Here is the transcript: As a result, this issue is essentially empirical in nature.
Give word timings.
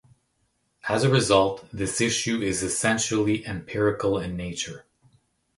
As 0.89 1.03
a 1.03 1.11
result, 1.11 1.63
this 1.71 2.01
issue 2.01 2.41
is 2.41 2.63
essentially 2.63 3.45
empirical 3.45 4.17
in 4.17 4.35
nature. 4.35 4.87